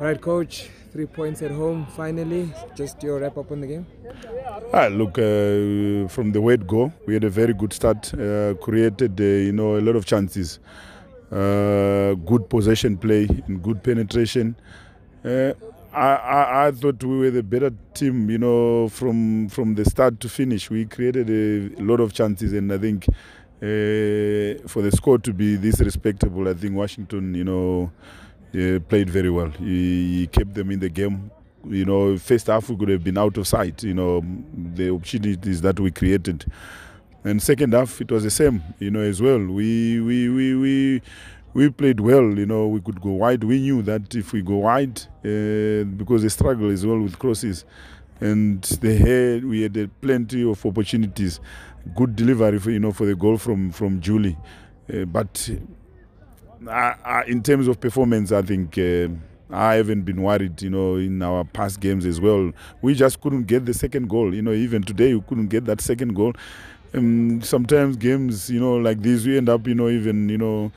All 0.00 0.06
right, 0.06 0.18
coach. 0.18 0.70
Three 0.92 1.04
points 1.04 1.42
at 1.42 1.50
home. 1.50 1.86
Finally, 1.94 2.50
just 2.74 3.02
your 3.02 3.20
wrap 3.20 3.36
up 3.36 3.50
on 3.52 3.60
the 3.60 3.66
game. 3.66 3.86
Ah, 4.72 4.86
look, 4.86 5.18
uh, 5.18 6.08
from 6.08 6.32
the 6.32 6.40
word 6.40 6.66
go, 6.66 6.90
we 7.06 7.12
had 7.12 7.24
a 7.24 7.28
very 7.28 7.52
good 7.52 7.74
start. 7.74 8.14
Uh, 8.14 8.54
created, 8.54 9.20
uh, 9.20 9.24
you 9.24 9.52
know, 9.52 9.76
a 9.76 9.82
lot 9.82 9.96
of 9.96 10.06
chances. 10.06 10.58
Uh, 11.30 12.14
good 12.14 12.48
possession 12.48 12.96
play 12.96 13.28
and 13.46 13.62
good 13.62 13.82
penetration. 13.82 14.56
Uh, 15.22 15.52
I, 15.92 16.14
I, 16.14 16.66
I 16.68 16.70
thought 16.70 17.04
we 17.04 17.18
were 17.18 17.30
the 17.30 17.42
better 17.42 17.70
team, 17.92 18.30
you 18.30 18.38
know, 18.38 18.88
from 18.88 19.50
from 19.50 19.74
the 19.74 19.84
start 19.84 20.18
to 20.20 20.30
finish. 20.30 20.70
We 20.70 20.86
created 20.86 21.28
a 21.28 21.82
lot 21.82 22.00
of 22.00 22.14
chances, 22.14 22.54
and 22.54 22.72
I 22.72 22.78
think 22.78 23.06
uh, 23.06 24.66
for 24.66 24.80
the 24.80 24.90
score 24.94 25.18
to 25.18 25.32
be 25.34 25.56
this 25.56 25.78
respectable, 25.80 26.48
I 26.48 26.54
think 26.54 26.74
Washington, 26.74 27.34
you 27.34 27.44
know, 27.44 27.92
played 28.52 29.10
very 29.10 29.30
well. 29.30 29.50
He, 29.50 30.20
he 30.20 30.26
kept 30.26 30.54
them 30.54 30.70
in 30.70 30.80
the 30.80 30.88
game. 30.88 31.30
You 31.68 31.84
know, 31.84 32.16
first 32.18 32.46
half 32.46 32.68
we 32.70 32.76
could 32.76 32.88
have 32.88 33.04
been 33.04 33.18
out 33.18 33.36
of 33.36 33.46
sight. 33.46 33.82
You 33.82 33.94
know, 33.94 34.24
the 34.74 34.90
opportunities 34.90 35.60
that 35.60 35.78
we 35.78 35.90
created, 35.90 36.46
and 37.24 37.42
second 37.42 37.74
half 37.74 38.00
it 38.00 38.10
was 38.10 38.24
the 38.24 38.30
same. 38.30 38.62
You 38.78 38.90
know, 38.90 39.00
as 39.00 39.20
well. 39.20 39.38
We 39.38 40.00
we 40.00 40.28
we 40.28 40.54
we. 40.54 41.02
We 41.52 41.68
played 41.68 41.98
well, 41.98 42.38
you 42.38 42.46
know. 42.46 42.68
We 42.68 42.80
could 42.80 43.00
go 43.00 43.10
wide. 43.10 43.42
We 43.42 43.58
knew 43.60 43.82
that 43.82 44.14
if 44.14 44.32
we 44.32 44.40
go 44.40 44.58
wide, 44.58 45.00
uh, 45.24 45.82
because 45.96 46.22
they 46.22 46.28
struggle 46.28 46.70
as 46.70 46.86
well 46.86 47.00
with 47.00 47.18
crosses, 47.18 47.64
and 48.20 48.62
they 48.62 48.94
had 48.94 49.44
we 49.44 49.62
had 49.62 49.76
uh, 49.76 49.88
plenty 50.00 50.48
of 50.48 50.64
opportunities. 50.64 51.40
Good 51.96 52.14
delivery, 52.14 52.60
for, 52.60 52.70
you 52.70 52.78
know, 52.78 52.92
for 52.92 53.04
the 53.04 53.16
goal 53.16 53.36
from 53.36 53.72
from 53.72 54.00
Julie, 54.00 54.38
uh, 54.94 55.06
but 55.06 55.50
uh, 56.66 56.94
uh, 57.04 57.22
in 57.26 57.42
terms 57.42 57.68
of 57.68 57.80
performance, 57.80 58.32
I 58.32 58.42
think 58.42 58.76
uh, 58.78 59.08
I 59.50 59.74
haven't 59.74 60.02
been 60.02 60.22
worried, 60.22 60.60
you 60.62 60.70
know, 60.70 60.96
in 60.96 61.22
our 61.22 61.44
past 61.44 61.80
games 61.80 62.06
as 62.06 62.20
well. 62.20 62.52
We 62.82 62.94
just 62.94 63.20
couldn't 63.20 63.44
get 63.44 63.66
the 63.66 63.74
second 63.74 64.08
goal. 64.08 64.34
You 64.34 64.42
know, 64.42 64.52
even 64.52 64.82
today 64.82 65.14
we 65.14 65.20
couldn't 65.22 65.48
get 65.48 65.64
that 65.66 65.80
second 65.80 66.14
goal. 66.14 66.34
Um, 66.92 67.40
sometimes 67.42 67.96
games, 67.96 68.50
you 68.50 68.60
know, 68.60 68.76
like 68.76 69.00
this, 69.00 69.24
we 69.24 69.36
end 69.36 69.48
up, 69.48 69.66
you 69.66 69.74
know, 69.74 69.88
even, 69.88 70.28
you 70.28 70.38
know, 70.38 70.72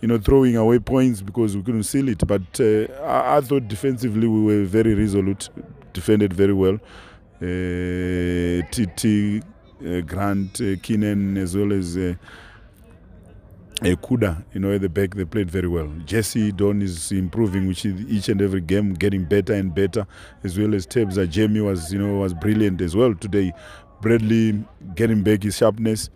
you 0.00 0.08
know, 0.08 0.18
throwing 0.18 0.56
away 0.56 0.78
points 0.78 1.20
because 1.22 1.56
we 1.56 1.62
couldn't 1.62 1.82
seal 1.82 2.08
it. 2.08 2.26
But 2.26 2.60
uh, 2.60 2.92
I, 3.02 3.36
I, 3.36 3.40
thought 3.40 3.68
defensively 3.68 4.26
we 4.28 4.42
were 4.42 4.64
very 4.64 4.94
resolute, 4.94 5.48
defended 5.92 6.32
very 6.32 6.54
well. 6.54 6.78
Uh, 7.40 8.62
TT, 8.70 9.42
uh, 9.86 10.00
Grant, 10.00 10.60
uh, 10.60 10.76
Keenan, 10.82 11.36
as 11.36 11.56
well 11.56 11.72
as 11.72 11.96
uh, 11.96 12.14
uh, 13.82 13.94
Kuda, 13.96 14.44
you 14.52 14.60
know, 14.60 14.72
at 14.72 14.80
the 14.80 14.88
back, 14.88 15.14
they 15.14 15.24
played 15.24 15.50
very 15.50 15.68
well. 15.68 15.88
Jesse 16.04 16.52
Donn 16.52 16.82
is 16.82 17.12
improving, 17.12 17.66
which 17.68 17.84
is 17.84 18.00
each 18.08 18.28
and 18.28 18.42
every 18.42 18.60
game 18.60 18.94
getting 18.94 19.24
better 19.24 19.52
and 19.52 19.74
better, 19.74 20.06
as 20.42 20.58
well 20.58 20.74
as 20.74 20.86
Tebza. 20.86 21.28
Jamie 21.28 21.60
was, 21.60 21.92
you 21.92 21.98
know, 21.98 22.18
was 22.18 22.34
brilliant 22.34 22.80
as 22.80 22.96
well 22.96 23.14
today. 23.14 23.52
Bradley 24.00 24.64
getting 24.94 25.22
back 25.22 25.42
his 25.42 25.56
sharpness. 25.56 26.10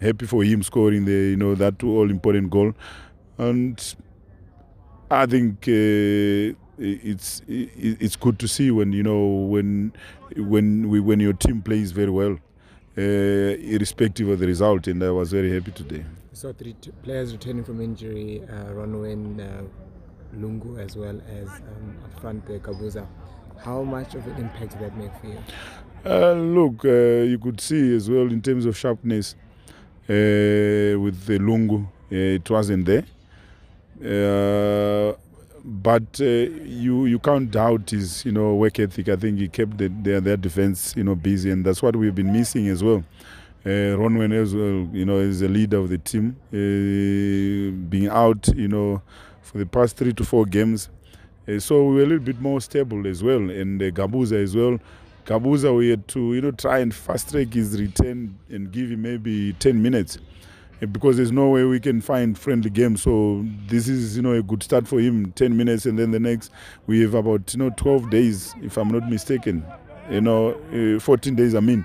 Happy 0.00 0.26
for 0.26 0.42
him 0.42 0.62
scoring 0.62 1.04
the, 1.04 1.12
you 1.12 1.36
know, 1.36 1.54
that 1.54 1.82
all 1.82 2.10
important 2.10 2.50
goal, 2.50 2.72
and 3.38 3.94
I 5.10 5.26
think 5.26 5.68
uh, 5.68 6.54
it's 6.78 7.40
it's 7.46 8.16
good 8.16 8.38
to 8.40 8.48
see 8.48 8.70
when 8.70 8.92
you 8.92 9.02
know 9.02 9.24
when 9.24 9.92
when 10.36 10.88
we, 10.88 11.00
when 11.00 11.20
your 11.20 11.32
team 11.32 11.62
plays 11.62 11.92
very 11.92 12.10
well, 12.10 12.38
irrespective 12.96 14.28
of 14.28 14.38
the 14.38 14.46
result, 14.46 14.86
and 14.86 15.02
I 15.02 15.10
was 15.10 15.32
very 15.32 15.52
happy 15.52 15.72
today. 15.72 16.04
So 16.32 16.52
three 16.52 16.74
players 17.02 17.32
returning 17.32 17.64
from 17.64 17.80
injury, 17.80 18.42
uh, 18.48 18.72
Ronwen, 18.72 19.40
uh, 19.40 19.62
Lungu, 20.36 20.78
as 20.78 20.96
well 20.96 21.20
as 21.28 21.48
um, 21.48 21.96
up 22.04 22.20
front 22.20 22.46
the 22.46 22.58
Gabuza. 22.58 23.06
How 23.58 23.82
much 23.82 24.14
of 24.14 24.26
an 24.26 24.36
impact 24.36 24.72
did 24.72 24.80
that 24.80 24.96
make 24.96 25.12
for 25.20 25.26
you? 25.28 25.38
Uh, 26.04 26.32
look, 26.32 26.84
uh, 26.84 27.24
you 27.24 27.38
could 27.38 27.60
see 27.60 27.94
as 27.94 28.10
well 28.10 28.30
in 28.30 28.42
terms 28.42 28.66
of 28.66 28.76
sharpness 28.76 29.36
uh, 30.08 30.98
with 30.98 31.24
the 31.24 31.38
Lungu, 31.38 31.84
uh, 31.84 31.88
it 32.10 32.50
wasn't 32.50 32.84
there. 32.84 33.04
But 35.66 36.20
uh, 36.20 36.24
you 36.24 37.06
you 37.06 37.18
can't 37.18 37.50
doubt 37.50 37.90
his 37.90 38.24
you 38.26 38.32
know 38.32 38.54
work 38.54 38.78
ethic. 38.78 39.08
I 39.08 39.16
think 39.16 39.38
he 39.38 39.48
kept 39.48 39.78
the, 39.78 39.88
their 39.88 40.20
their 40.20 40.36
defense 40.36 40.94
you 40.96 41.04
know 41.04 41.14
busy, 41.14 41.50
and 41.50 41.64
that's 41.64 41.82
what 41.82 41.96
we've 41.96 42.14
been 42.14 42.32
missing 42.32 42.68
as 42.68 42.84
well. 42.84 43.02
Uh, 43.64 43.96
Ronwen 43.96 44.34
as 44.34 44.54
well, 44.54 44.86
you 44.92 45.06
know, 45.06 45.16
is 45.20 45.40
the 45.40 45.48
leader 45.48 45.78
of 45.78 45.88
the 45.88 45.96
team, 45.96 46.36
uh, 46.52 47.88
being 47.88 48.08
out, 48.08 48.46
you 48.54 48.68
know, 48.68 49.00
for 49.40 49.56
the 49.56 49.64
past 49.64 49.96
three 49.96 50.12
to 50.12 50.22
four 50.22 50.44
games. 50.44 50.90
Uh, 51.48 51.58
so 51.58 51.86
we 51.86 51.94
were 51.94 52.02
a 52.02 52.06
little 52.06 52.18
bit 52.24 52.38
more 52.42 52.60
stable 52.60 53.06
as 53.06 53.22
well, 53.22 53.38
and 53.50 53.80
uh, 53.82 53.86
Gabuza 53.86 54.42
as 54.42 54.54
well. 54.54 54.78
Gabuza, 55.24 55.74
we 55.74 55.88
had 55.88 56.06
to, 56.08 56.34
you 56.34 56.42
know, 56.42 56.50
try 56.50 56.80
and 56.80 56.94
fast 56.94 57.30
track 57.30 57.54
his 57.54 57.80
return 57.80 58.38
and 58.50 58.70
give 58.70 58.90
him 58.90 59.00
maybe 59.00 59.54
10 59.54 59.80
minutes 59.80 60.18
because 60.86 61.16
there's 61.16 61.32
no 61.32 61.48
way 61.48 61.64
we 61.64 61.80
can 61.80 62.00
find 62.00 62.38
friendly 62.38 62.70
games. 62.70 63.02
So 63.02 63.44
this 63.66 63.88
is, 63.88 64.16
you 64.16 64.22
know, 64.22 64.32
a 64.32 64.42
good 64.42 64.62
start 64.62 64.86
for 64.86 65.00
him. 65.00 65.32
10 65.32 65.56
minutes, 65.56 65.86
and 65.86 65.98
then 65.98 66.10
the 66.10 66.20
next 66.20 66.50
we 66.86 67.00
have 67.02 67.14
about, 67.14 67.52
you 67.54 67.58
know, 67.58 67.70
12 67.76 68.10
days, 68.10 68.54
if 68.62 68.76
I'm 68.76 68.88
not 68.88 69.08
mistaken. 69.08 69.64
You 70.10 70.20
know, 70.20 70.50
uh, 70.96 71.00
14 71.00 71.34
days, 71.34 71.54
I 71.54 71.60
mean 71.60 71.84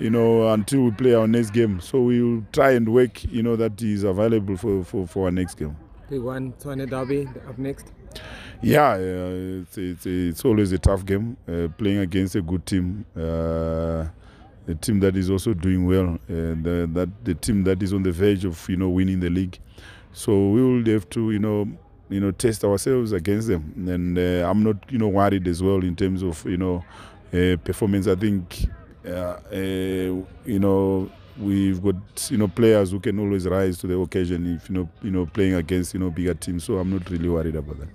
you 0.00 0.08
know, 0.08 0.48
until 0.48 0.84
we 0.84 0.90
play 0.92 1.14
our 1.14 1.28
next 1.28 1.50
game. 1.50 1.78
So 1.80 2.00
we 2.00 2.22
will 2.22 2.42
try 2.52 2.70
and 2.70 2.88
work, 2.88 3.22
you 3.24 3.42
know, 3.42 3.54
that 3.56 3.80
is 3.82 4.02
available 4.02 4.56
for, 4.56 4.82
for, 4.82 5.06
for 5.06 5.26
our 5.26 5.30
next 5.30 5.56
game. 5.56 5.76
Big 6.08 6.22
one, 6.22 6.52
Tshwane 6.54 6.88
Derby 6.88 7.28
up 7.46 7.58
next. 7.58 7.92
Yeah, 8.62 8.92
uh, 8.92 9.62
it's, 9.62 9.78
it's, 9.78 10.06
it's 10.06 10.44
always 10.44 10.72
a 10.72 10.78
tough 10.78 11.04
game 11.04 11.36
uh, 11.46 11.68
playing 11.78 11.98
against 11.98 12.34
a 12.34 12.42
good 12.42 12.66
team. 12.66 13.04
Uh, 13.16 14.06
a 14.70 14.74
team 14.74 15.00
that 15.00 15.16
is 15.16 15.30
also 15.30 15.54
doing 15.54 15.86
well, 15.86 16.14
uh, 16.14 16.54
that 16.94 17.10
the 17.24 17.34
team 17.34 17.64
that 17.64 17.82
is 17.82 17.92
on 17.92 18.02
the 18.02 18.12
verge 18.12 18.44
of 18.44 18.68
you 18.68 18.76
know 18.76 18.88
winning 18.88 19.20
the 19.20 19.30
league. 19.30 19.58
So 20.12 20.50
we 20.50 20.62
will 20.62 20.84
have 20.92 21.08
to 21.10 21.30
you 21.30 21.38
know 21.38 21.68
you 22.08 22.20
know 22.20 22.30
test 22.30 22.64
ourselves 22.64 23.12
against 23.12 23.48
them, 23.48 23.72
and 23.88 24.18
uh, 24.18 24.48
I'm 24.48 24.62
not 24.62 24.76
you 24.90 24.98
know 24.98 25.08
worried 25.08 25.46
as 25.48 25.62
well 25.62 25.82
in 25.82 25.96
terms 25.96 26.22
of 26.22 26.44
you 26.46 26.56
know 26.56 26.84
uh, 27.32 27.56
performance. 27.64 28.06
I 28.06 28.14
think 28.14 28.66
uh, 29.06 29.38
uh, 29.52 30.24
you 30.44 30.58
know 30.58 31.10
we've 31.38 31.82
got 31.82 31.96
you 32.30 32.36
know 32.36 32.48
players 32.48 32.90
who 32.90 33.00
can 33.00 33.18
always 33.18 33.46
rise 33.46 33.78
to 33.78 33.86
the 33.86 33.98
occasion 33.98 34.56
if 34.56 34.68
you 34.68 34.76
know 34.76 34.88
you 35.02 35.10
know 35.10 35.26
playing 35.26 35.54
against 35.54 35.94
you 35.94 36.00
know 36.00 36.10
bigger 36.10 36.34
teams 36.34 36.64
so 36.64 36.76
i'm 36.76 36.90
not 36.90 37.08
really 37.08 37.28
worried 37.28 37.56
about 37.56 37.78
that 37.78 37.88